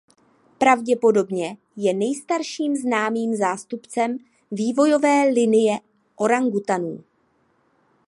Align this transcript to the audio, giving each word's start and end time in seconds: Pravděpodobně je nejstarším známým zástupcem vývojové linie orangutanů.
Pravděpodobně 0.57 1.57
je 1.75 1.93
nejstarším 1.93 2.75
známým 2.75 3.35
zástupcem 3.35 4.17
vývojové 4.51 5.23
linie 5.23 5.77
orangutanů. 6.15 7.03